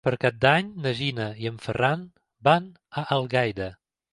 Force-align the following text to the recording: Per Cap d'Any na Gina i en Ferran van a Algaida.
Per 0.07 0.11
Cap 0.21 0.37
d'Any 0.45 0.71
na 0.85 0.93
Gina 0.99 1.27
i 1.43 1.45
en 1.51 1.61
Ferran 1.65 2.07
van 2.49 2.69
a 3.03 3.07
Algaida. 3.19 3.73